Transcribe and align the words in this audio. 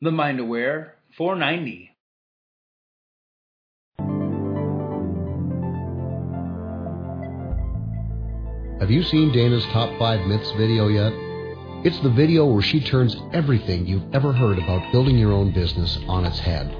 The 0.00 0.12
Mind 0.12 0.38
Aware 0.38 0.94
490. 1.16 1.90
Have 8.78 8.92
you 8.92 9.02
seen 9.02 9.32
Dana's 9.32 9.64
Top 9.72 9.98
5 9.98 10.28
Myths 10.28 10.52
video 10.52 10.86
yet? 10.86 11.12
It's 11.84 11.98
the 11.98 12.10
video 12.10 12.46
where 12.46 12.62
she 12.62 12.78
turns 12.78 13.16
everything 13.32 13.88
you've 13.88 14.14
ever 14.14 14.32
heard 14.32 14.58
about 14.58 14.92
building 14.92 15.18
your 15.18 15.32
own 15.32 15.50
business 15.52 15.98
on 16.06 16.24
its 16.24 16.38
head. 16.38 16.72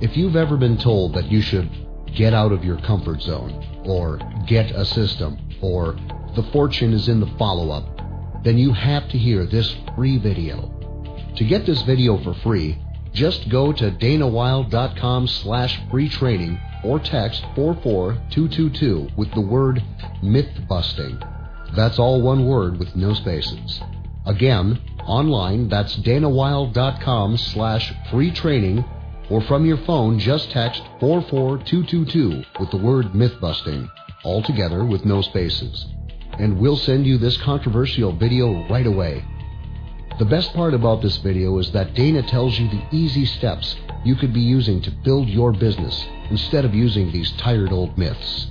If 0.00 0.16
you've 0.16 0.34
ever 0.34 0.56
been 0.56 0.78
told 0.78 1.14
that 1.14 1.30
you 1.30 1.40
should 1.40 1.70
get 2.12 2.34
out 2.34 2.50
of 2.50 2.64
your 2.64 2.80
comfort 2.80 3.22
zone, 3.22 3.64
or 3.84 4.18
get 4.48 4.72
a 4.72 4.84
system, 4.84 5.38
or 5.62 5.96
the 6.34 6.42
fortune 6.52 6.92
is 6.92 7.06
in 7.06 7.20
the 7.20 7.32
follow 7.38 7.70
up, 7.70 8.42
then 8.42 8.58
you 8.58 8.72
have 8.72 9.08
to 9.10 9.16
hear 9.16 9.46
this 9.46 9.76
free 9.94 10.18
video. 10.18 10.75
To 11.36 11.44
get 11.44 11.66
this 11.66 11.82
video 11.82 12.16
for 12.22 12.32
free, 12.32 12.78
just 13.12 13.50
go 13.50 13.70
to 13.72 13.90
danawilde.com 13.90 15.26
slash 15.26 15.78
free 15.90 16.08
training 16.08 16.58
or 16.82 16.98
text 16.98 17.44
44222 17.54 19.08
with 19.16 19.32
the 19.34 19.40
word 19.42 19.82
myth 20.22 20.48
busting. 20.66 21.20
That's 21.74 21.98
all 21.98 22.22
one 22.22 22.46
word 22.46 22.78
with 22.78 22.96
no 22.96 23.12
spaces. 23.12 23.82
Again, 24.24 24.80
online, 25.06 25.68
that's 25.68 25.96
danawilde.com 25.96 27.36
slash 27.36 27.92
free 28.10 28.30
training 28.30 28.84
or 29.28 29.42
from 29.42 29.66
your 29.66 29.78
phone, 29.78 30.18
just 30.18 30.50
text 30.50 30.82
44222 31.00 32.44
with 32.58 32.70
the 32.70 32.78
word 32.78 33.14
myth 33.14 33.38
busting, 33.40 33.90
all 34.24 34.42
together 34.42 34.84
with 34.84 35.04
no 35.04 35.20
spaces. 35.20 35.86
And 36.38 36.58
we'll 36.58 36.76
send 36.76 37.06
you 37.06 37.18
this 37.18 37.36
controversial 37.38 38.12
video 38.12 38.66
right 38.68 38.86
away. 38.86 39.24
The 40.18 40.24
best 40.24 40.54
part 40.54 40.72
about 40.72 41.02
this 41.02 41.18
video 41.18 41.58
is 41.58 41.70
that 41.72 41.92
Dana 41.92 42.22
tells 42.22 42.58
you 42.58 42.70
the 42.70 42.82
easy 42.90 43.26
steps 43.26 43.76
you 44.02 44.14
could 44.14 44.32
be 44.32 44.40
using 44.40 44.80
to 44.80 44.90
build 44.90 45.28
your 45.28 45.52
business 45.52 46.06
instead 46.30 46.64
of 46.64 46.74
using 46.74 47.12
these 47.12 47.32
tired 47.32 47.70
old 47.70 47.98
myths. 47.98 48.46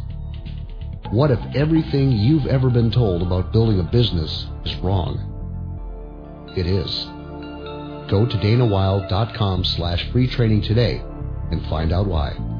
What 1.10 1.32
if 1.32 1.40
everything 1.56 2.12
you've 2.12 2.46
ever 2.46 2.70
been 2.70 2.92
told 2.92 3.24
about 3.24 3.52
building 3.52 3.80
a 3.80 3.84
business 3.84 4.46
is 4.64 4.76
wrong? 4.76 6.54
It 6.56 6.68
is. 6.68 7.06
Go 8.12 8.28
to 8.28 8.38
danawilde.com 8.38 9.64
slash 9.64 10.12
free 10.12 10.28
training 10.28 10.62
today 10.62 11.02
and 11.50 11.66
find 11.66 11.92
out 11.92 12.06
why. 12.06 12.55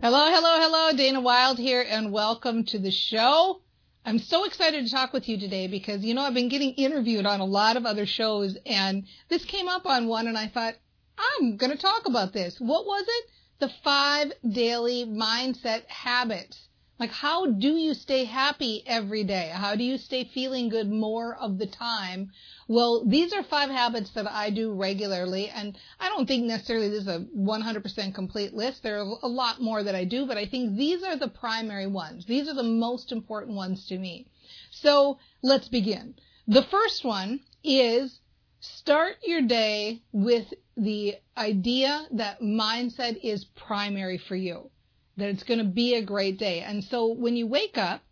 Hello, 0.00 0.30
hello, 0.30 0.60
hello. 0.60 0.96
Dana 0.96 1.20
Wilde 1.20 1.58
here, 1.58 1.84
and 1.86 2.12
welcome 2.12 2.64
to 2.66 2.78
the 2.78 2.92
show. 2.92 3.62
I'm 4.04 4.20
so 4.20 4.44
excited 4.44 4.84
to 4.84 4.90
talk 4.92 5.12
with 5.12 5.28
you 5.28 5.40
today 5.40 5.66
because, 5.66 6.04
you 6.04 6.14
know, 6.14 6.22
I've 6.22 6.34
been 6.34 6.48
getting 6.48 6.74
interviewed 6.74 7.26
on 7.26 7.40
a 7.40 7.44
lot 7.44 7.76
of 7.76 7.84
other 7.84 8.06
shows, 8.06 8.56
and 8.64 9.06
this 9.28 9.44
came 9.44 9.66
up 9.66 9.86
on 9.86 10.06
one, 10.06 10.28
and 10.28 10.38
I 10.38 10.46
thought, 10.46 10.74
I'm 11.18 11.56
going 11.56 11.72
to 11.72 11.76
talk 11.76 12.06
about 12.06 12.32
this. 12.32 12.60
What 12.60 12.86
was 12.86 13.06
it? 13.08 13.24
The 13.58 13.72
five 13.82 14.32
daily 14.48 15.04
mindset 15.04 15.84
habits. 15.88 16.67
Like, 16.98 17.12
how 17.12 17.46
do 17.46 17.76
you 17.76 17.94
stay 17.94 18.24
happy 18.24 18.82
every 18.84 19.22
day? 19.22 19.52
How 19.54 19.76
do 19.76 19.84
you 19.84 19.98
stay 19.98 20.24
feeling 20.24 20.68
good 20.68 20.90
more 20.90 21.36
of 21.36 21.56
the 21.58 21.66
time? 21.66 22.32
Well, 22.66 23.04
these 23.04 23.32
are 23.32 23.44
five 23.44 23.70
habits 23.70 24.10
that 24.10 24.28
I 24.28 24.50
do 24.50 24.72
regularly, 24.72 25.48
and 25.48 25.78
I 26.00 26.08
don't 26.08 26.26
think 26.26 26.44
necessarily 26.44 26.88
this 26.88 27.02
is 27.02 27.06
a 27.06 27.24
100% 27.36 28.14
complete 28.14 28.52
list. 28.52 28.82
There 28.82 28.98
are 28.98 29.18
a 29.22 29.28
lot 29.28 29.62
more 29.62 29.84
that 29.84 29.94
I 29.94 30.02
do, 30.06 30.26
but 30.26 30.38
I 30.38 30.46
think 30.46 30.76
these 30.76 31.04
are 31.04 31.14
the 31.14 31.28
primary 31.28 31.86
ones. 31.86 32.26
These 32.26 32.48
are 32.48 32.54
the 32.54 32.64
most 32.64 33.12
important 33.12 33.54
ones 33.54 33.86
to 33.86 33.96
me. 33.96 34.26
So 34.72 35.18
let's 35.40 35.68
begin. 35.68 36.16
The 36.48 36.64
first 36.64 37.04
one 37.04 37.40
is 37.62 38.18
start 38.58 39.18
your 39.24 39.42
day 39.42 40.02
with 40.10 40.52
the 40.76 41.14
idea 41.36 42.08
that 42.10 42.40
mindset 42.40 43.20
is 43.22 43.44
primary 43.44 44.18
for 44.18 44.34
you 44.34 44.72
that 45.18 45.28
it's 45.28 45.42
going 45.42 45.58
to 45.58 45.64
be 45.64 45.94
a 45.94 46.02
great 46.02 46.38
day. 46.38 46.60
And 46.60 46.82
so 46.84 47.12
when 47.12 47.36
you 47.36 47.46
wake 47.46 47.76
up, 47.76 48.02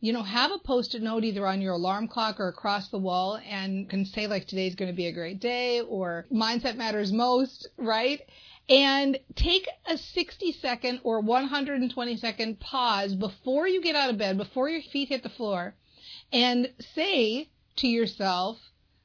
you 0.00 0.12
know, 0.12 0.22
have 0.22 0.50
a 0.50 0.58
post-it 0.58 1.02
note 1.02 1.22
either 1.22 1.46
on 1.46 1.60
your 1.60 1.74
alarm 1.74 2.08
clock 2.08 2.40
or 2.40 2.48
across 2.48 2.88
the 2.88 2.98
wall 2.98 3.38
and 3.48 3.88
can 3.88 4.04
say 4.04 4.26
like 4.26 4.46
today's 4.46 4.74
going 4.74 4.90
to 4.90 4.96
be 4.96 5.06
a 5.06 5.12
great 5.12 5.40
day 5.40 5.80
or 5.80 6.26
mindset 6.32 6.76
matters 6.76 7.12
most, 7.12 7.68
right? 7.76 8.20
And 8.68 9.18
take 9.36 9.68
a 9.86 9.96
60 9.96 10.52
second 10.52 11.00
or 11.04 11.20
120 11.20 12.16
second 12.16 12.58
pause 12.58 13.14
before 13.14 13.68
you 13.68 13.80
get 13.80 13.94
out 13.94 14.10
of 14.10 14.18
bed, 14.18 14.38
before 14.38 14.68
your 14.68 14.82
feet 14.82 15.08
hit 15.08 15.22
the 15.22 15.28
floor 15.28 15.74
and 16.32 16.68
say 16.94 17.48
to 17.76 17.86
yourself, 17.86 18.58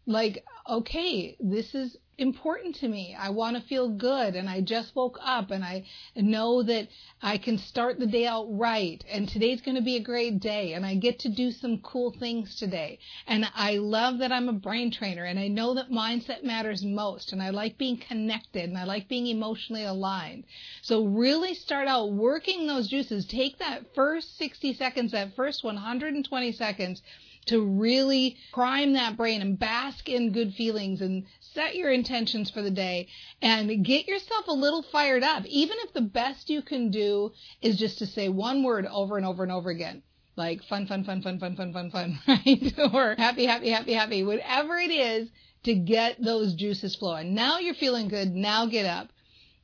like, 0.05 0.43
okay, 0.67 1.35
this 1.39 1.75
is 1.75 1.97
important 2.17 2.73
to 2.73 2.87
me. 2.87 3.15
I 3.17 3.29
want 3.29 3.57
to 3.57 3.67
feel 3.67 3.89
good 3.89 4.35
and 4.35 4.49
I 4.49 4.61
just 4.61 4.95
woke 4.95 5.19
up 5.21 5.51
and 5.51 5.63
I 5.63 5.85
know 6.15 6.63
that 6.63 6.87
I 7.21 7.37
can 7.37 7.59
start 7.59 7.99
the 7.99 8.07
day 8.07 8.25
out 8.25 8.47
right 8.49 9.03
and 9.07 9.29
today's 9.29 9.61
going 9.61 9.75
to 9.75 9.83
be 9.83 9.97
a 9.97 10.03
great 10.03 10.39
day 10.39 10.73
and 10.73 10.83
I 10.83 10.95
get 10.95 11.19
to 11.19 11.29
do 11.29 11.51
some 11.51 11.77
cool 11.79 12.09
things 12.09 12.55
today. 12.55 12.97
And 13.27 13.47
I 13.53 13.77
love 13.77 14.17
that 14.17 14.31
I'm 14.31 14.49
a 14.49 14.53
brain 14.53 14.89
trainer 14.89 15.25
and 15.25 15.37
I 15.37 15.47
know 15.47 15.75
that 15.75 15.91
mindset 15.91 16.43
matters 16.43 16.83
most 16.83 17.33
and 17.33 17.43
I 17.43 17.51
like 17.51 17.77
being 17.77 17.97
connected 17.97 18.63
and 18.63 18.79
I 18.79 18.85
like 18.85 19.07
being 19.07 19.27
emotionally 19.27 19.83
aligned. 19.83 20.45
So 20.81 21.05
really 21.05 21.53
start 21.53 21.87
out 21.87 22.13
working 22.13 22.65
those 22.65 22.87
juices. 22.87 23.27
Take 23.27 23.59
that 23.59 23.93
first 23.93 24.37
60 24.39 24.73
seconds, 24.73 25.11
that 25.11 25.35
first 25.35 25.63
120 25.63 26.51
seconds 26.51 27.03
to 27.47 27.61
really 27.61 28.37
prime 28.53 28.93
that 28.93 29.17
brain 29.17 29.41
and 29.41 29.57
bask 29.57 30.07
in 30.07 30.31
good 30.31 30.53
feelings 30.53 31.01
and 31.01 31.25
set 31.39 31.75
your 31.75 31.91
intentions 31.91 32.49
for 32.49 32.61
the 32.61 32.71
day 32.71 33.07
and 33.41 33.85
get 33.85 34.07
yourself 34.07 34.47
a 34.47 34.53
little 34.53 34.83
fired 34.83 35.23
up. 35.23 35.45
Even 35.45 35.77
if 35.81 35.93
the 35.93 36.01
best 36.01 36.49
you 36.49 36.61
can 36.61 36.91
do 36.91 37.31
is 37.61 37.77
just 37.77 37.99
to 37.99 38.05
say 38.05 38.29
one 38.29 38.63
word 38.63 38.85
over 38.85 39.17
and 39.17 39.25
over 39.25 39.43
and 39.43 39.51
over 39.51 39.69
again. 39.69 40.03
Like 40.35 40.63
fun, 40.63 40.85
fun, 40.85 41.03
fun, 41.03 41.21
fun, 41.21 41.39
fun, 41.39 41.55
fun, 41.55 41.73
fun, 41.73 41.89
fun, 41.89 42.19
right? 42.27 42.73
or 42.93 43.15
happy, 43.17 43.45
happy, 43.45 43.69
happy, 43.69 43.93
happy. 43.93 44.23
Whatever 44.23 44.77
it 44.77 44.91
is 44.91 45.29
to 45.63 45.73
get 45.73 46.21
those 46.23 46.53
juices 46.53 46.95
flowing. 46.95 47.33
Now 47.33 47.59
you're 47.59 47.73
feeling 47.73 48.07
good. 48.07 48.33
Now 48.33 48.67
get 48.67 48.85
up. 48.85 49.09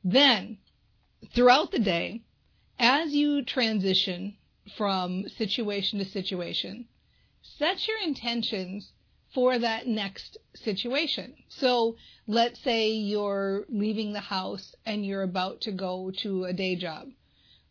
Then 0.02 0.58
throughout 1.34 1.70
the 1.70 1.78
day, 1.78 2.22
as 2.78 3.12
you 3.12 3.44
transition 3.44 4.36
from 4.76 5.28
situation 5.28 5.98
to 6.00 6.04
situation, 6.04 6.86
set 7.58 7.86
your 7.86 7.98
intentions 7.98 8.92
for 9.34 9.58
that 9.58 9.86
next 9.86 10.38
situation. 10.54 11.34
So 11.48 11.96
let's 12.26 12.60
say 12.60 12.90
you're 12.90 13.64
leaving 13.68 14.12
the 14.12 14.20
house 14.20 14.74
and 14.86 15.04
you're 15.04 15.22
about 15.22 15.62
to 15.62 15.72
go 15.72 16.12
to 16.22 16.44
a 16.44 16.52
day 16.52 16.76
job. 16.76 17.08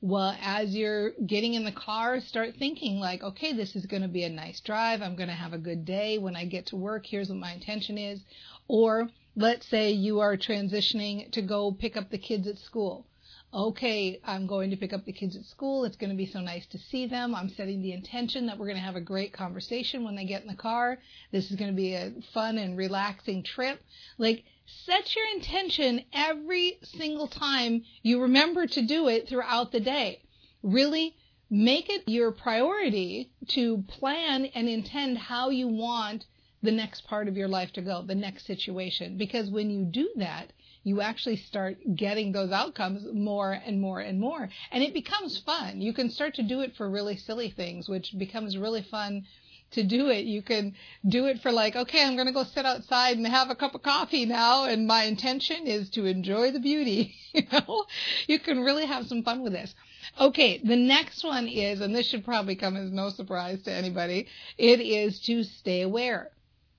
Well, 0.01 0.35
as 0.41 0.75
you're 0.75 1.11
getting 1.25 1.53
in 1.53 1.63
the 1.63 1.71
car, 1.71 2.19
start 2.19 2.55
thinking 2.59 2.99
like, 2.99 3.23
okay, 3.23 3.53
this 3.53 3.73
is 3.75 3.85
going 3.85 4.01
to 4.01 4.09
be 4.09 4.23
a 4.23 4.29
nice 4.29 4.59
drive. 4.59 5.01
I'm 5.01 5.15
going 5.15 5.29
to 5.29 5.35
have 5.35 5.53
a 5.53 5.57
good 5.57 5.85
day. 5.85 6.17
When 6.17 6.35
I 6.35 6.43
get 6.43 6.65
to 6.67 6.75
work, 6.75 7.05
here's 7.05 7.29
what 7.29 7.37
my 7.37 7.53
intention 7.53 7.97
is. 7.97 8.19
Or 8.67 9.09
let's 9.35 9.65
say 9.67 9.91
you 9.91 10.19
are 10.19 10.35
transitioning 10.35 11.31
to 11.31 11.41
go 11.41 11.71
pick 11.71 11.95
up 11.95 12.09
the 12.09 12.17
kids 12.17 12.47
at 12.47 12.59
school 12.59 13.05
okay, 13.53 14.19
I'm 14.25 14.47
going 14.47 14.71
to 14.71 14.77
pick 14.77 14.93
up 14.93 15.05
the 15.05 15.13
kids 15.13 15.35
at 15.35 15.45
school. 15.45 15.85
It's 15.85 15.95
going 15.95 16.09
to 16.09 16.15
be 16.15 16.25
so 16.25 16.41
nice 16.41 16.65
to 16.67 16.79
see 16.79 17.05
them. 17.05 17.35
I'm 17.35 17.49
setting 17.49 17.81
the 17.81 17.93
intention 17.93 18.47
that 18.47 18.57
we're 18.57 18.65
going 18.65 18.77
to 18.77 18.83
have 18.83 18.95
a 18.95 19.01
great 19.01 19.31
conversation 19.31 20.03
when 20.03 20.15
they 20.15 20.25
get 20.25 20.41
in 20.41 20.47
the 20.47 20.55
car. 20.55 20.97
This 21.31 21.51
is 21.51 21.55
going 21.55 21.69
to 21.69 21.75
be 21.75 21.93
a 21.93 22.13
fun 22.33 22.57
and 22.57 22.77
relaxing 22.77 23.43
trip. 23.43 23.79
Like, 24.17 24.43
set 24.65 25.15
your 25.15 25.25
intention 25.35 26.03
every 26.13 26.79
single 26.83 27.27
time 27.27 27.83
you 28.01 28.21
remember 28.21 28.65
to 28.65 28.81
do 28.81 29.07
it 29.07 29.29
throughout 29.29 29.71
the 29.71 29.79
day. 29.79 30.21
Really 30.63 31.15
make 31.49 31.89
it 31.89 32.03
your 32.07 32.31
priority 32.31 33.29
to 33.49 33.83
plan 33.87 34.45
and 34.45 34.67
intend 34.67 35.17
how 35.19 35.49
you 35.49 35.67
want 35.67 36.25
the 36.63 36.71
next 36.71 37.05
part 37.05 37.27
of 37.27 37.37
your 37.37 37.49
life 37.49 37.71
to 37.73 37.81
go, 37.81 38.01
the 38.01 38.15
next 38.15 38.47
situation. 38.47 39.17
Because 39.17 39.51
when 39.51 39.69
you 39.69 39.83
do 39.83 40.09
that, 40.15 40.51
you 40.83 40.99
actually 41.01 41.37
start 41.37 41.77
getting 41.95 42.31
those 42.31 42.51
outcomes 42.51 43.05
more 43.13 43.51
and 43.51 43.79
more 43.79 43.99
and 43.99 44.19
more. 44.19 44.49
And 44.71 44.83
it 44.83 44.93
becomes 44.93 45.37
fun. 45.39 45.81
You 45.81 45.93
can 45.93 46.09
start 46.09 46.35
to 46.35 46.43
do 46.43 46.59
it 46.61 46.75
for 46.75 46.89
really 46.89 47.15
silly 47.15 47.49
things, 47.49 47.87
which 47.87 48.17
becomes 48.17 48.57
really 48.57 48.81
fun 48.83 49.25
to 49.71 49.83
do 49.83 50.09
it. 50.09 50.25
You 50.25 50.41
can 50.41 50.75
do 51.07 51.25
it 51.25 51.41
for 51.41 51.51
like, 51.51 51.75
okay, 51.75 52.03
I'm 52.03 52.15
going 52.15 52.27
to 52.27 52.33
go 52.33 52.43
sit 52.43 52.65
outside 52.65 53.17
and 53.17 53.25
have 53.25 53.49
a 53.49 53.55
cup 53.55 53.75
of 53.75 53.81
coffee 53.81 54.25
now. 54.25 54.65
And 54.65 54.85
my 54.85 55.03
intention 55.03 55.67
is 55.67 55.89
to 55.91 56.05
enjoy 56.05 56.51
the 56.51 56.59
beauty. 56.59 57.15
you 57.33 57.43
know, 57.51 57.85
you 58.27 58.39
can 58.39 58.59
really 58.59 58.85
have 58.85 59.07
some 59.07 59.23
fun 59.23 59.41
with 59.41 59.53
this. 59.53 59.73
Okay. 60.19 60.59
The 60.63 60.75
next 60.75 61.23
one 61.23 61.47
is, 61.47 61.81
and 61.81 61.95
this 61.95 62.07
should 62.07 62.25
probably 62.25 62.55
come 62.55 62.75
as 62.75 62.91
no 62.91 63.09
surprise 63.09 63.61
to 63.63 63.71
anybody. 63.71 64.27
It 64.57 64.81
is 64.81 65.19
to 65.21 65.43
stay 65.43 65.81
aware. 65.81 66.29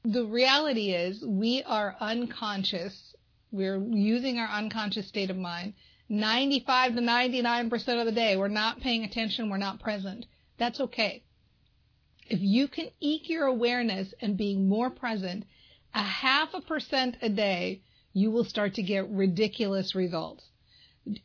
The 0.04 0.26
reality 0.26 0.90
is 0.90 1.24
we 1.24 1.62
are 1.62 1.96
unconscious 1.98 3.03
we're 3.54 3.78
using 3.78 4.38
our 4.38 4.48
unconscious 4.48 5.06
state 5.06 5.30
of 5.30 5.36
mind. 5.36 5.74
95 6.08 6.96
to 6.96 7.00
99% 7.00 8.00
of 8.00 8.06
the 8.06 8.12
day, 8.12 8.36
we're 8.36 8.48
not 8.48 8.80
paying 8.80 9.04
attention, 9.04 9.48
we're 9.48 9.56
not 9.56 9.80
present. 9.80 10.26
That's 10.58 10.80
okay. 10.80 11.22
If 12.26 12.40
you 12.40 12.68
can 12.68 12.88
eke 13.00 13.28
your 13.28 13.46
awareness 13.46 14.12
and 14.20 14.36
being 14.36 14.68
more 14.68 14.90
present 14.90 15.44
a 15.94 16.02
half 16.02 16.52
a 16.52 16.60
percent 16.60 17.16
a 17.22 17.28
day, 17.28 17.82
you 18.12 18.30
will 18.30 18.44
start 18.44 18.74
to 18.74 18.82
get 18.82 19.08
ridiculous 19.08 19.94
results. 19.94 20.44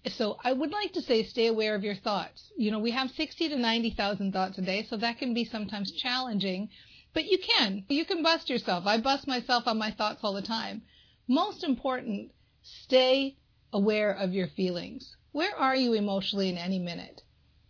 So 0.08 0.38
I 0.44 0.54
would 0.54 0.72
like 0.72 0.94
to 0.94 1.02
say 1.02 1.24
stay 1.24 1.48
aware 1.48 1.74
of 1.74 1.84
your 1.84 1.96
thoughts. 1.96 2.52
You 2.58 2.70
know, 2.70 2.80
we 2.80 2.92
have 2.92 3.10
60 3.12 3.50
to 3.50 3.56
90,000 3.56 4.32
thoughts 4.32 4.58
a 4.58 4.62
day, 4.62 4.86
so 4.90 4.98
that 4.98 5.18
can 5.18 5.34
be 5.34 5.46
sometimes 5.46 5.92
challenging, 5.94 6.70
but 7.14 7.26
you 7.26 7.40
can. 7.40 7.86
You 7.90 8.06
can 8.06 8.22
bust 8.22 8.50
yourself. 8.50 8.86
I 8.86 9.00
bust 9.00 9.28
myself 9.28 9.68
on 9.68 9.78
my 9.78 9.92
thoughts 9.92 10.20
all 10.22 10.34
the 10.34 10.42
time. 10.42 10.84
Most 11.32 11.64
important, 11.64 12.32
stay 12.64 13.36
aware 13.72 14.12
of 14.12 14.34
your 14.34 14.48
feelings. 14.48 15.16
Where 15.32 15.56
are 15.56 15.76
you 15.76 15.94
emotionally 15.94 16.50
in 16.50 16.58
any 16.58 16.80
minute? 16.80 17.22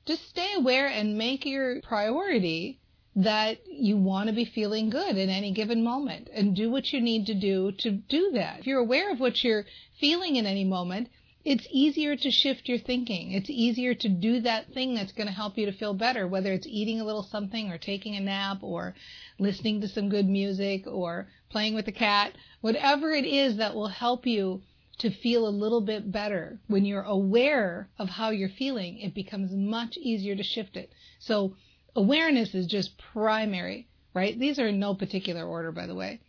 Just 0.06 0.30
stay 0.30 0.54
aware 0.56 0.88
and 0.88 1.18
make 1.18 1.46
your 1.46 1.82
priority 1.82 2.80
that 3.18 3.60
you 3.68 3.98
want 3.98 4.30
to 4.30 4.34
be 4.34 4.46
feeling 4.46 4.90
good 4.90 5.18
in 5.18 5.30
any 5.30 5.52
given 5.52 5.84
moment 5.84 6.30
and 6.34 6.56
do 6.56 6.72
what 6.72 6.94
you 6.94 7.02
need 7.02 7.26
to 7.26 7.34
do 7.34 7.74
to 7.74 7.92
do 7.92 8.32
that. 8.32 8.60
If 8.60 8.68
you're 8.68 8.80
aware 8.80 9.12
of 9.12 9.20
what 9.20 9.44
you're 9.44 9.66
feeling 10.00 10.38
in 10.38 10.46
any 10.46 10.64
moment, 10.64 11.10
it's 11.46 11.68
easier 11.72 12.16
to 12.16 12.32
shift 12.32 12.68
your 12.68 12.78
thinking. 12.78 13.32
It's 13.32 13.50
easier 13.50 13.94
to 13.94 14.10
do 14.10 14.42
that 14.42 14.74
thing 14.74 14.94
that's 14.94 15.14
going 15.14 15.28
to 15.28 15.34
help 15.34 15.58
you 15.58 15.66
to 15.68 15.72
feel 15.72 15.94
better, 15.94 16.28
whether 16.28 16.52
it's 16.52 16.68
eating 16.68 17.00
a 17.00 17.06
little 17.06 17.24
something 17.24 17.72
or 17.72 17.78
taking 17.78 18.16
a 18.16 18.20
nap 18.20 18.58
or 18.62 18.94
listening 19.40 19.80
to 19.82 19.88
some 19.88 20.10
good 20.10 20.28
music 20.28 20.86
or 20.86 21.28
playing 21.50 21.76
with 21.76 21.86
the 21.86 21.92
cat, 21.92 22.34
whatever 22.62 23.12
it 23.12 23.26
is 23.26 23.58
that 23.58 23.74
will 23.74 23.88
help 23.88 24.26
you 24.26 24.62
to 25.00 25.10
feel 25.10 25.48
a 25.48 25.50
little 25.50 25.80
bit 25.80 26.12
better. 26.12 26.60
When 26.68 26.84
you're 26.84 27.04
aware 27.04 27.90
of 27.98 28.10
how 28.10 28.32
you're 28.32 28.50
feeling, 28.50 29.00
it 29.00 29.14
becomes 29.14 29.52
much 29.54 29.98
easier 29.98 30.36
to 30.36 30.44
shift 30.44 30.76
it. 30.76 30.92
So 31.20 31.56
awareness 31.96 32.54
is 32.54 32.68
just 32.68 32.98
primary, 32.98 33.88
right? 34.14 34.38
These 34.38 34.60
are 34.60 34.68
in 34.68 34.80
no 34.80 34.94
particular 34.94 35.46
order, 35.46 35.72
by 35.72 35.88
the 35.88 35.96
way. 35.96 36.20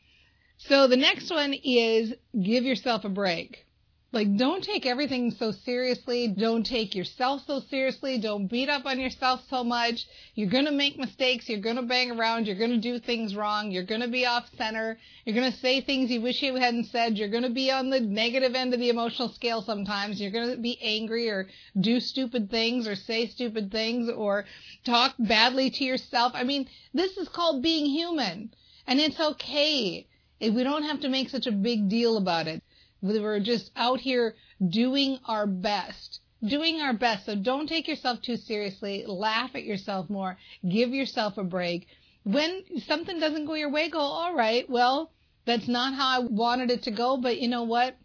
So 0.57 0.87
the 0.87 0.97
next 0.97 1.31
one 1.31 1.53
is 1.53 2.15
give 2.41 2.65
yourself 2.65 3.05
a 3.05 3.09
break. 3.09 3.67
Like, 4.13 4.37
don't 4.37 4.65
take 4.65 4.87
everything 4.87 5.31
so 5.31 5.53
seriously. 5.53 6.27
Don't 6.27 6.67
take 6.67 6.97
yourself 6.97 7.43
so 7.47 7.61
seriously. 7.61 8.19
Don't 8.19 8.49
beat 8.49 8.69
up 8.69 8.85
on 8.85 8.99
yourself 8.99 9.41
so 9.49 9.63
much. 9.63 10.05
You're 10.35 10.51
going 10.51 10.65
to 10.65 10.73
make 10.73 10.99
mistakes. 10.99 11.49
You're 11.49 11.61
going 11.61 11.77
to 11.77 11.83
bang 11.83 12.11
around. 12.11 12.49
You're 12.49 12.59
going 12.59 12.73
to 12.73 12.79
do 12.79 12.99
things 12.99 13.37
wrong. 13.37 13.71
You're 13.71 13.85
going 13.85 14.01
to 14.01 14.09
be 14.09 14.27
off 14.27 14.51
center. 14.59 14.99
You're 15.25 15.37
going 15.37 15.53
to 15.53 15.59
say 15.59 15.81
things 15.81 16.11
you 16.11 16.21
wish 16.21 16.43
you 16.43 16.57
hadn't 16.57 16.87
said. 16.87 17.19
You're 17.19 17.29
going 17.29 17.45
to 17.45 17.51
be 17.51 17.71
on 17.71 17.91
the 17.91 18.01
negative 18.01 18.57
end 18.57 18.75
of 18.75 18.81
the 18.81 18.89
emotional 18.89 19.29
scale 19.29 19.63
sometimes. 19.63 20.21
You're 20.21 20.33
going 20.33 20.51
to 20.51 20.61
be 20.61 20.77
angry 20.83 21.29
or 21.29 21.47
do 21.81 22.01
stupid 22.01 22.51
things 22.51 22.89
or 22.89 22.97
say 22.97 23.29
stupid 23.29 23.71
things 23.71 24.11
or 24.11 24.45
talk 24.85 25.15
badly 25.21 25.71
to 25.71 25.85
yourself. 25.85 26.33
I 26.35 26.43
mean, 26.43 26.69
this 26.93 27.17
is 27.17 27.29
called 27.29 27.63
being 27.63 27.87
human 27.87 28.53
and 28.89 28.99
it's 28.99 29.21
okay. 29.21 30.09
We 30.41 30.65
don't 30.65 30.83
have 30.83 31.01
to 31.03 31.09
make 31.09 31.29
such 31.29 31.47
a 31.47 31.53
big 31.53 31.89
deal 31.89 32.17
about 32.17 32.49
it. 32.49 32.61
We're 33.03 33.41
just 33.41 33.71
out 33.77 34.01
here 34.01 34.35
doing 34.67 35.19
our 35.27 35.47
best. 35.47 36.21
Doing 36.43 36.81
our 36.81 36.93
best. 36.93 37.27
So 37.27 37.35
don't 37.35 37.69
take 37.69 37.89
yourself 37.89 38.23
too 38.23 38.37
seriously. 38.37 39.05
Laugh 39.07 39.51
at 39.55 39.65
yourself 39.65 40.09
more. 40.11 40.39
Give 40.69 40.91
yourself 40.91 41.39
a 41.39 41.45
break. 41.45 41.87
When 42.25 42.63
something 42.87 43.19
doesn't 43.19 43.47
go 43.47 43.55
your 43.55 43.71
way, 43.71 43.89
go, 43.89 43.99
all 43.99 44.35
right, 44.35 44.69
well, 44.69 45.11
that's 45.47 45.69
not 45.69 45.95
how 45.95 46.21
I 46.21 46.25
wanted 46.25 46.71
it 46.71 46.83
to 46.85 46.91
go, 46.91 47.17
but 47.17 47.41
you 47.41 47.49
know 47.49 47.65
what? 47.65 47.97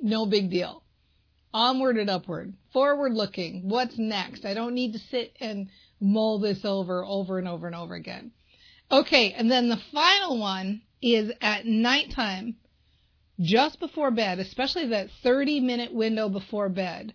No 0.00 0.26
big 0.26 0.50
deal. 0.50 0.82
Onward 1.52 1.96
and 1.96 2.10
upward. 2.10 2.54
Forward 2.72 3.12
looking. 3.12 3.68
What's 3.68 3.98
next? 3.98 4.44
I 4.44 4.54
don't 4.54 4.74
need 4.74 4.92
to 4.92 4.98
sit 4.98 5.36
and 5.40 5.68
mull 6.00 6.38
this 6.38 6.64
over, 6.64 7.04
over 7.04 7.38
and 7.38 7.48
over 7.48 7.66
and 7.66 7.76
over 7.76 7.94
again. 7.94 8.32
Okay, 8.90 9.32
and 9.32 9.50
then 9.50 9.68
the 9.68 9.80
final 9.92 10.38
one 10.38 10.82
is 11.02 11.32
at 11.40 11.66
nighttime 11.66 12.56
just 13.40 13.80
before 13.80 14.10
bed, 14.10 14.38
especially 14.38 14.88
that 14.88 15.10
30 15.22 15.60
minute 15.60 15.92
window 15.92 16.28
before 16.28 16.68
bed, 16.68 17.14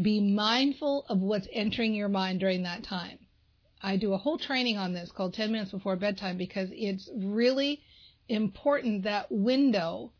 be 0.00 0.20
mindful 0.20 1.06
of 1.08 1.20
what's 1.20 1.48
entering 1.52 1.94
your 1.94 2.08
mind 2.08 2.40
during 2.40 2.62
that 2.62 2.82
time. 2.82 3.18
I 3.80 3.96
do 3.96 4.12
a 4.12 4.18
whole 4.18 4.38
training 4.38 4.76
on 4.76 4.92
this 4.92 5.12
called 5.12 5.34
10 5.34 5.52
minutes 5.52 5.70
before 5.70 5.96
bedtime 5.96 6.36
because 6.36 6.70
it's 6.72 7.08
really 7.14 7.82
important 8.28 9.04
that 9.04 9.30
window 9.30 10.12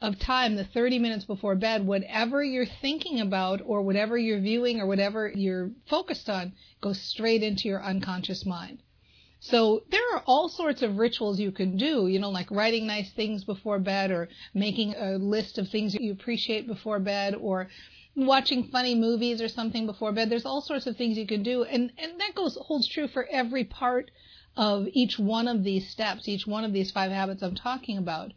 of 0.00 0.18
time, 0.18 0.56
the 0.56 0.64
30 0.64 0.98
minutes 0.98 1.24
before 1.26 1.54
bed, 1.54 1.86
whatever 1.86 2.42
you're 2.42 2.64
thinking 2.80 3.20
about 3.20 3.60
or 3.64 3.82
whatever 3.82 4.16
you're 4.16 4.40
viewing 4.40 4.80
or 4.80 4.86
whatever 4.86 5.28
you're 5.28 5.70
focused 5.88 6.30
on 6.30 6.54
goes 6.80 7.00
straight 7.00 7.42
into 7.42 7.68
your 7.68 7.82
unconscious 7.84 8.46
mind. 8.46 8.82
So 9.42 9.84
there 9.90 10.02
are 10.14 10.22
all 10.26 10.50
sorts 10.50 10.82
of 10.82 10.98
rituals 10.98 11.40
you 11.40 11.50
can 11.50 11.78
do, 11.78 12.08
you 12.08 12.18
know, 12.18 12.28
like 12.28 12.50
writing 12.50 12.86
nice 12.86 13.10
things 13.10 13.42
before 13.42 13.78
bed 13.78 14.10
or 14.10 14.28
making 14.52 14.94
a 14.94 15.16
list 15.16 15.56
of 15.56 15.70
things 15.70 15.94
that 15.94 16.02
you 16.02 16.12
appreciate 16.12 16.66
before 16.66 16.98
bed 16.98 17.34
or 17.34 17.70
watching 18.14 18.64
funny 18.64 18.94
movies 18.94 19.40
or 19.40 19.48
something 19.48 19.86
before 19.86 20.12
bed. 20.12 20.28
There's 20.28 20.44
all 20.44 20.60
sorts 20.60 20.86
of 20.86 20.98
things 20.98 21.16
you 21.16 21.26
can 21.26 21.42
do. 21.42 21.64
And, 21.64 21.90
and 21.96 22.20
that 22.20 22.34
goes, 22.34 22.58
holds 22.60 22.86
true 22.86 23.08
for 23.08 23.26
every 23.30 23.64
part 23.64 24.10
of 24.58 24.86
each 24.92 25.18
one 25.18 25.48
of 25.48 25.64
these 25.64 25.88
steps, 25.88 26.28
each 26.28 26.46
one 26.46 26.64
of 26.64 26.74
these 26.74 26.90
five 26.90 27.10
habits 27.10 27.42
I'm 27.42 27.54
talking 27.54 27.96
about. 27.96 28.32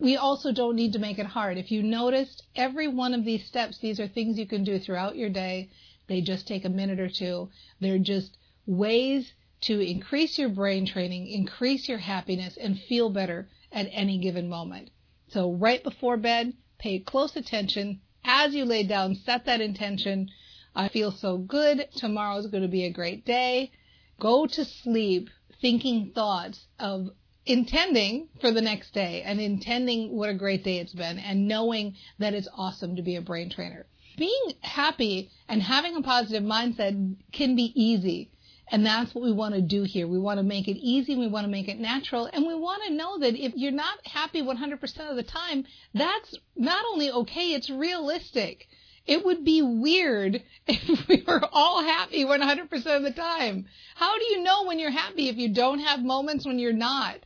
We 0.00 0.16
also 0.16 0.50
don't 0.50 0.74
need 0.74 0.94
to 0.94 0.98
make 0.98 1.20
it 1.20 1.26
hard. 1.26 1.58
If 1.58 1.70
you 1.70 1.80
noticed 1.80 2.42
every 2.56 2.88
one 2.88 3.14
of 3.14 3.24
these 3.24 3.46
steps, 3.46 3.78
these 3.78 4.00
are 4.00 4.08
things 4.08 4.36
you 4.36 4.46
can 4.46 4.64
do 4.64 4.80
throughout 4.80 5.14
your 5.14 5.30
day. 5.30 5.70
They 6.08 6.22
just 6.22 6.48
take 6.48 6.64
a 6.64 6.70
minute 6.70 6.98
or 6.98 7.08
two. 7.08 7.50
They're 7.78 7.98
just 7.98 8.36
ways 8.66 9.32
to 9.62 9.80
increase 9.80 10.38
your 10.38 10.48
brain 10.48 10.86
training, 10.86 11.26
increase 11.26 11.88
your 11.88 11.98
happiness, 11.98 12.56
and 12.56 12.80
feel 12.80 13.10
better 13.10 13.48
at 13.72 13.88
any 13.92 14.18
given 14.18 14.48
moment. 14.48 14.90
So 15.28 15.52
right 15.52 15.82
before 15.82 16.16
bed, 16.16 16.54
pay 16.78 16.98
close 16.98 17.36
attention. 17.36 18.00
As 18.24 18.54
you 18.54 18.64
lay 18.64 18.82
down, 18.82 19.14
set 19.14 19.44
that 19.44 19.60
intention. 19.60 20.30
I 20.74 20.88
feel 20.88 21.12
so 21.12 21.38
good. 21.38 21.88
Tomorrow 21.94 22.38
is 22.38 22.46
going 22.46 22.62
to 22.62 22.68
be 22.68 22.84
a 22.84 22.92
great 22.92 23.24
day. 23.24 23.70
Go 24.18 24.46
to 24.46 24.64
sleep 24.64 25.30
thinking 25.60 26.12
thoughts 26.14 26.66
of 26.78 27.10
intending 27.46 28.28
for 28.40 28.50
the 28.50 28.60
next 28.60 28.92
day 28.92 29.22
and 29.22 29.40
intending 29.40 30.16
what 30.16 30.30
a 30.30 30.34
great 30.34 30.62
day 30.62 30.78
it's 30.78 30.92
been 30.92 31.18
and 31.18 31.48
knowing 31.48 31.96
that 32.18 32.34
it's 32.34 32.48
awesome 32.56 32.96
to 32.96 33.02
be 33.02 33.16
a 33.16 33.22
brain 33.22 33.50
trainer. 33.50 33.86
Being 34.16 34.52
happy 34.60 35.30
and 35.48 35.62
having 35.62 35.96
a 35.96 36.02
positive 36.02 36.42
mindset 36.42 37.16
can 37.32 37.56
be 37.56 37.72
easy. 37.74 38.30
And 38.72 38.86
that's 38.86 39.12
what 39.14 39.24
we 39.24 39.32
want 39.32 39.54
to 39.54 39.60
do 39.60 39.82
here. 39.82 40.06
We 40.06 40.18
want 40.18 40.38
to 40.38 40.44
make 40.44 40.68
it 40.68 40.78
easy. 40.78 41.16
We 41.16 41.26
want 41.26 41.44
to 41.44 41.50
make 41.50 41.68
it 41.68 41.80
natural. 41.80 42.30
And 42.32 42.46
we 42.46 42.54
want 42.54 42.84
to 42.86 42.94
know 42.94 43.18
that 43.18 43.34
if 43.34 43.52
you're 43.56 43.72
not 43.72 44.06
happy 44.06 44.42
100% 44.42 45.10
of 45.10 45.16
the 45.16 45.24
time, 45.24 45.64
that's 45.92 46.36
not 46.56 46.84
only 46.92 47.10
okay, 47.10 47.52
it's 47.52 47.68
realistic. 47.68 48.68
It 49.06 49.24
would 49.24 49.44
be 49.44 49.60
weird 49.60 50.42
if 50.68 51.08
we 51.08 51.24
were 51.26 51.44
all 51.52 51.82
happy 51.82 52.24
100% 52.24 52.72
of 52.96 53.02
the 53.02 53.10
time. 53.10 53.66
How 53.96 54.16
do 54.16 54.24
you 54.26 54.42
know 54.42 54.64
when 54.64 54.78
you're 54.78 54.90
happy 54.90 55.28
if 55.28 55.36
you 55.36 55.52
don't 55.52 55.80
have 55.80 56.00
moments 56.00 56.46
when 56.46 56.60
you're 56.60 56.72
not? 56.72 57.16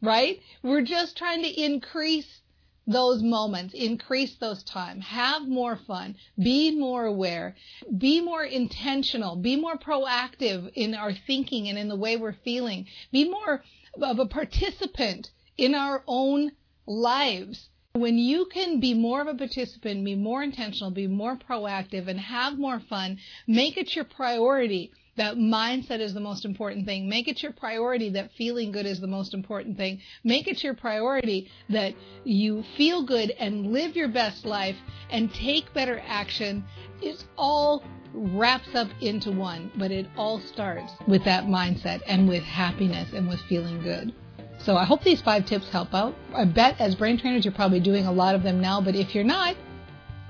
Right? 0.00 0.40
We're 0.62 0.82
just 0.82 1.16
trying 1.16 1.42
to 1.42 1.48
increase 1.48 2.41
those 2.86 3.22
moments, 3.22 3.74
increase 3.74 4.34
those 4.36 4.62
time, 4.64 5.00
have 5.00 5.46
more 5.46 5.76
fun, 5.76 6.16
be 6.38 6.76
more 6.76 7.04
aware, 7.04 7.54
be 7.96 8.20
more 8.20 8.44
intentional, 8.44 9.36
be 9.36 9.56
more 9.56 9.76
proactive 9.76 10.70
in 10.74 10.94
our 10.94 11.12
thinking 11.12 11.68
and 11.68 11.78
in 11.78 11.88
the 11.88 11.96
way 11.96 12.16
we're 12.16 12.32
feeling, 12.44 12.86
be 13.12 13.28
more 13.28 13.62
of 14.00 14.18
a 14.18 14.26
participant 14.26 15.30
in 15.56 15.74
our 15.74 16.02
own 16.06 16.52
lives. 16.86 17.68
When 17.94 18.18
you 18.18 18.46
can 18.46 18.80
be 18.80 18.94
more 18.94 19.20
of 19.20 19.28
a 19.28 19.34
participant, 19.34 20.04
be 20.04 20.14
more 20.14 20.42
intentional, 20.42 20.90
be 20.90 21.06
more 21.06 21.36
proactive, 21.36 22.08
and 22.08 22.18
have 22.18 22.58
more 22.58 22.80
fun, 22.80 23.18
make 23.46 23.76
it 23.76 23.94
your 23.94 24.06
priority 24.06 24.92
that 25.16 25.36
mindset 25.36 26.00
is 26.00 26.14
the 26.14 26.20
most 26.20 26.44
important 26.44 26.86
thing. 26.86 27.08
Make 27.08 27.28
it 27.28 27.42
your 27.42 27.52
priority 27.52 28.10
that 28.10 28.30
feeling 28.36 28.72
good 28.72 28.86
is 28.86 29.00
the 29.00 29.06
most 29.06 29.34
important 29.34 29.76
thing. 29.76 30.00
Make 30.24 30.48
it 30.48 30.62
your 30.64 30.74
priority 30.74 31.50
that 31.68 31.94
you 32.24 32.64
feel 32.76 33.04
good 33.04 33.30
and 33.38 33.72
live 33.72 33.94
your 33.94 34.08
best 34.08 34.46
life 34.46 34.76
and 35.10 35.32
take 35.34 35.72
better 35.74 36.02
action. 36.06 36.64
It 37.02 37.22
all 37.36 37.84
wraps 38.14 38.74
up 38.74 38.88
into 39.00 39.30
one, 39.30 39.70
but 39.76 39.90
it 39.90 40.06
all 40.16 40.40
starts 40.40 40.92
with 41.06 41.24
that 41.24 41.44
mindset 41.44 42.00
and 42.06 42.28
with 42.28 42.42
happiness 42.42 43.10
and 43.14 43.28
with 43.28 43.40
feeling 43.48 43.82
good. 43.82 44.14
So 44.58 44.76
I 44.76 44.84
hope 44.84 45.02
these 45.02 45.20
five 45.20 45.44
tips 45.44 45.68
help 45.70 45.92
out. 45.92 46.14
I 46.34 46.44
bet 46.44 46.80
as 46.80 46.94
brain 46.94 47.18
trainers 47.18 47.44
you're 47.44 47.52
probably 47.52 47.80
doing 47.80 48.06
a 48.06 48.12
lot 48.12 48.34
of 48.34 48.42
them 48.42 48.60
now, 48.60 48.80
but 48.80 48.94
if 48.94 49.14
you're 49.14 49.24
not, 49.24 49.56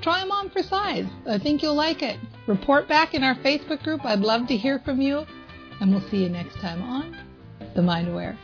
try 0.02 0.20
them 0.20 0.32
on 0.32 0.50
for 0.50 0.62
size. 0.62 1.06
I 1.26 1.38
think 1.38 1.62
you'll 1.62 1.76
like 1.76 2.02
it. 2.02 2.18
Report 2.46 2.88
back 2.88 3.14
in 3.14 3.22
our 3.22 3.36
Facebook 3.36 3.82
group. 3.82 4.04
I'd 4.04 4.20
love 4.20 4.48
to 4.48 4.56
hear 4.56 4.80
from 4.84 5.00
you. 5.00 5.24
And 5.80 5.90
we'll 5.90 6.08
see 6.10 6.22
you 6.22 6.28
next 6.28 6.56
time 6.56 6.82
on 6.82 7.16
The 7.74 7.82
Mind 7.82 8.08
Aware. 8.08 8.38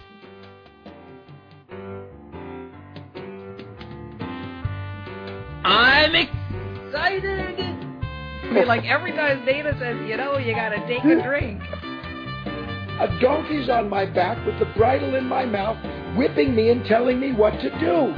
I'm 5.65 6.15
excited! 6.15 7.59
I 8.43 8.51
mean, 8.51 8.67
like 8.67 8.85
every 8.85 9.13
time 9.13 9.45
Dana 9.45 9.77
says, 9.79 9.99
you 10.09 10.17
know, 10.17 10.39
you 10.39 10.55
gotta 10.55 10.79
take 10.87 11.05
a 11.05 11.23
drink. 11.23 11.61
A 13.01 13.19
donkey's 13.21 13.69
on 13.69 13.89
my 13.89 14.07
back 14.07 14.45
with 14.47 14.59
the 14.59 14.65
bridle 14.77 15.15
in 15.15 15.27
my 15.27 15.45
mouth, 15.45 15.77
whipping 16.17 16.57
me 16.57 16.71
and 16.71 16.85
telling 16.87 17.21
me 17.21 17.33
what 17.33 17.53
to 17.61 17.71
do. 17.79 18.15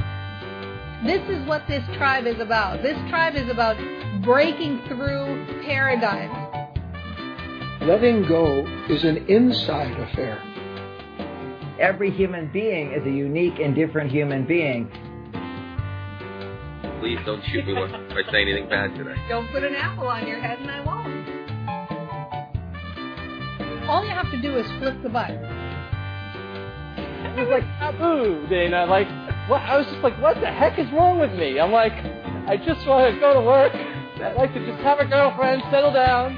This 1.03 1.21
is 1.29 1.47
what 1.47 1.63
this 1.67 1.83
tribe 1.97 2.27
is 2.27 2.39
about. 2.39 2.83
This 2.83 2.97
tribe 3.09 3.35
is 3.35 3.49
about 3.49 3.75
breaking 4.23 4.81
through 4.87 5.45
paradigms. 5.63 6.37
Letting 7.81 8.27
go 8.27 8.65
is 8.87 9.03
an 9.03 9.25
inside 9.27 9.99
affair. 9.99 10.39
Every 11.79 12.11
human 12.11 12.51
being 12.53 12.91
is 12.91 13.03
a 13.03 13.09
unique 13.09 13.57
and 13.59 13.73
different 13.73 14.11
human 14.11 14.45
being. 14.45 14.91
Please 16.99 17.17
don't 17.25 17.43
shoot 17.45 17.65
me 17.65 17.73
if 17.73 17.91
I 18.11 18.31
say 18.31 18.43
anything 18.43 18.69
bad 18.69 18.93
today. 18.95 19.15
Don't 19.27 19.49
put 19.51 19.63
an 19.63 19.73
apple 19.73 20.07
on 20.07 20.27
your 20.27 20.39
head 20.39 20.59
and 20.59 20.69
I 20.69 20.81
won't. 20.85 21.01
All 23.89 24.03
you 24.05 24.11
have 24.11 24.29
to 24.29 24.39
do 24.39 24.55
is 24.55 24.67
flip 24.77 25.01
the 25.01 25.09
button. 25.09 25.43
It 27.25 27.39
was 27.39 27.49
like 27.49 27.63
taboo, 27.79 28.45
Dana. 28.47 28.85
Like, 28.85 29.07
what? 29.47 29.61
I 29.61 29.77
was 29.77 29.87
just 29.87 30.01
like, 30.01 30.19
what 30.21 30.39
the 30.39 30.47
heck 30.47 30.79
is 30.79 30.91
wrong 30.91 31.19
with 31.19 31.33
me? 31.33 31.59
I'm 31.59 31.71
like, 31.71 31.93
I 32.47 32.57
just 32.57 32.85
want 32.87 33.13
to 33.13 33.19
go 33.19 33.33
to 33.33 33.41
work. 33.41 33.73
I'd 33.73 34.35
like 34.35 34.53
to 34.53 34.65
just 34.65 34.81
have 34.83 34.99
a 34.99 35.05
girlfriend, 35.05 35.63
settle 35.71 35.91
down. 35.91 36.37